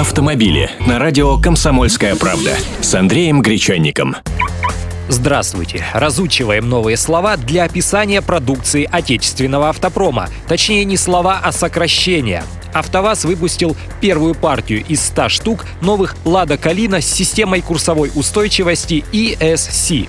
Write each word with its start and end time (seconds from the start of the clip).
Автомобили 0.00 0.70
на 0.86 0.98
радио 0.98 1.36
«Комсомольская 1.36 2.16
правда» 2.16 2.56
с 2.80 2.94
Андреем 2.94 3.42
Гречанником. 3.42 4.16
Здравствуйте! 5.10 5.84
Разучиваем 5.92 6.70
новые 6.70 6.96
слова 6.96 7.36
для 7.36 7.64
описания 7.64 8.22
продукции 8.22 8.88
отечественного 8.90 9.68
автопрома. 9.68 10.30
Точнее, 10.48 10.86
не 10.86 10.96
слова, 10.96 11.42
а 11.44 11.52
сокращения. 11.52 12.44
АвтоВАЗ 12.72 13.26
выпустил 13.26 13.76
первую 14.00 14.34
партию 14.34 14.82
из 14.88 15.02
100 15.02 15.28
штук 15.28 15.66
новых 15.82 16.16
«Лада 16.24 16.56
Калина» 16.56 17.02
с 17.02 17.06
системой 17.06 17.60
курсовой 17.60 18.10
устойчивости 18.14 19.04
ESC. 19.12 20.08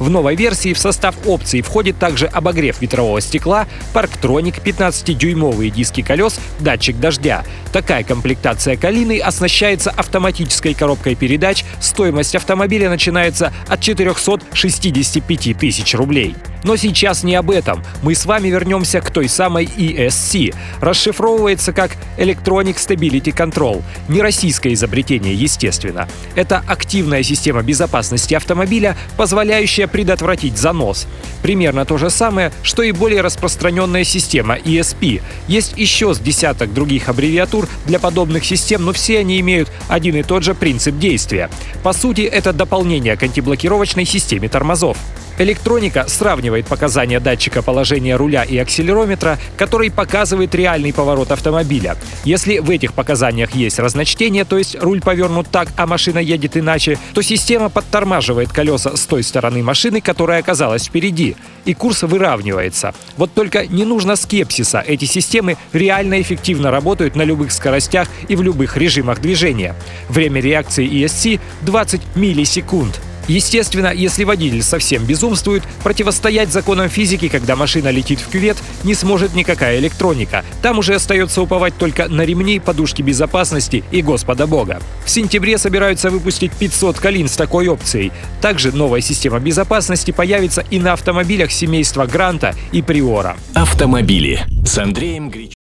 В 0.00 0.08
новой 0.08 0.34
версии 0.34 0.72
в 0.72 0.78
состав 0.78 1.14
опций 1.26 1.60
входит 1.60 1.98
также 1.98 2.26
обогрев 2.26 2.80
ветрового 2.80 3.20
стекла, 3.20 3.66
парктроник, 3.92 4.56
15-дюймовые 4.56 5.68
диски 5.70 6.00
колес, 6.00 6.40
датчик 6.58 6.98
дождя. 6.98 7.44
Такая 7.70 8.02
комплектация 8.02 8.78
«Калины» 8.78 9.20
оснащается 9.20 9.90
автоматической 9.90 10.72
коробкой 10.72 11.16
передач. 11.16 11.64
Стоимость 11.82 12.34
автомобиля 12.34 12.88
начинается 12.88 13.52
от 13.68 13.82
465 13.82 15.58
тысяч 15.58 15.94
рублей. 15.94 16.34
Но 16.64 16.76
сейчас 16.76 17.22
не 17.22 17.34
об 17.34 17.50
этом. 17.50 17.82
Мы 18.02 18.14
с 18.14 18.26
вами 18.26 18.48
вернемся 18.48 19.00
к 19.00 19.10
той 19.10 19.28
самой 19.28 19.64
ESC. 19.64 20.54
Расшифровывается 20.80 21.72
как 21.72 21.92
Electronic 22.18 22.76
Stability 22.76 23.34
Control. 23.34 23.82
Не 24.08 24.22
российское 24.22 24.72
изобретение, 24.72 25.34
естественно. 25.34 26.08
Это 26.34 26.62
активная 26.66 27.22
система 27.22 27.62
безопасности 27.62 28.34
автомобиля, 28.34 28.96
позволяющая 29.16 29.86
предотвратить 29.86 30.58
занос. 30.58 31.06
Примерно 31.42 31.84
то 31.84 31.96
же 31.98 32.10
самое, 32.10 32.52
что 32.62 32.82
и 32.82 32.92
более 32.92 33.22
распространенная 33.22 34.04
система 34.04 34.56
ESP. 34.56 35.22
Есть 35.48 35.74
еще 35.76 36.14
с 36.14 36.18
десяток 36.18 36.72
других 36.74 37.08
аббревиатур 37.08 37.68
для 37.86 37.98
подобных 37.98 38.44
систем, 38.44 38.84
но 38.84 38.92
все 38.92 39.18
они 39.18 39.40
имеют 39.40 39.70
один 39.88 40.16
и 40.16 40.22
тот 40.22 40.42
же 40.42 40.54
принцип 40.54 40.98
действия. 40.98 41.50
По 41.82 41.92
сути, 41.92 42.22
это 42.22 42.52
дополнение 42.52 43.16
к 43.16 43.22
антиблокировочной 43.22 44.04
системе 44.04 44.48
тормозов. 44.48 44.98
Электроника 45.40 46.04
сравнивает 46.06 46.66
показания 46.66 47.18
датчика 47.18 47.62
положения 47.62 48.14
руля 48.16 48.44
и 48.44 48.58
акселерометра, 48.58 49.38
который 49.56 49.90
показывает 49.90 50.54
реальный 50.54 50.92
поворот 50.92 51.32
автомобиля. 51.32 51.96
Если 52.24 52.58
в 52.58 52.68
этих 52.68 52.92
показаниях 52.92 53.54
есть 53.54 53.78
разночтение, 53.78 54.44
то 54.44 54.58
есть 54.58 54.76
руль 54.78 55.00
повернут 55.00 55.48
так, 55.48 55.68
а 55.78 55.86
машина 55.86 56.18
едет 56.18 56.58
иначе, 56.58 56.98
то 57.14 57.22
система 57.22 57.70
подтормаживает 57.70 58.52
колеса 58.52 58.98
с 58.98 59.06
той 59.06 59.22
стороны 59.22 59.62
машины, 59.62 60.02
которая 60.02 60.40
оказалась 60.40 60.84
впереди, 60.88 61.36
и 61.64 61.72
курс 61.72 62.02
выравнивается. 62.02 62.92
Вот 63.16 63.32
только 63.32 63.66
не 63.66 63.86
нужно 63.86 64.16
скепсиса, 64.16 64.84
эти 64.86 65.06
системы 65.06 65.56
реально 65.72 66.20
эффективно 66.20 66.70
работают 66.70 67.16
на 67.16 67.22
любых 67.22 67.52
скоростях 67.52 68.08
и 68.28 68.36
в 68.36 68.42
любых 68.42 68.76
режимах 68.76 69.22
движения. 69.22 69.74
Время 70.10 70.42
реакции 70.42 70.86
ESC 70.86 71.40
20 71.62 72.02
миллисекунд. 72.14 73.00
Естественно, 73.30 73.92
если 73.94 74.24
водитель 74.24 74.64
совсем 74.64 75.04
безумствует, 75.04 75.62
противостоять 75.84 76.50
законам 76.50 76.88
физики, 76.88 77.28
когда 77.28 77.54
машина 77.54 77.90
летит 77.90 78.18
в 78.18 78.28
кювет, 78.28 78.56
не 78.82 78.94
сможет 78.94 79.36
никакая 79.36 79.78
электроника. 79.78 80.44
Там 80.62 80.80
уже 80.80 80.96
остается 80.96 81.40
уповать 81.40 81.76
только 81.78 82.08
на 82.08 82.22
ремни, 82.22 82.58
подушки 82.58 83.02
безопасности 83.02 83.84
и 83.92 84.02
Господа 84.02 84.48
Бога. 84.48 84.82
В 85.04 85.10
сентябре 85.10 85.58
собираются 85.58 86.10
выпустить 86.10 86.50
500 86.50 86.98
калин 86.98 87.28
с 87.28 87.36
такой 87.36 87.68
опцией. 87.68 88.10
Также 88.40 88.72
новая 88.72 89.00
система 89.00 89.38
безопасности 89.38 90.10
появится 90.10 90.64
и 90.68 90.80
на 90.80 90.94
автомобилях 90.94 91.52
семейства 91.52 92.06
Гранта 92.06 92.56
и 92.72 92.82
Приора. 92.82 93.36
Автомобили 93.54 94.40
с 94.64 94.76
Андреем 94.76 95.30
Гречанником. 95.30 95.59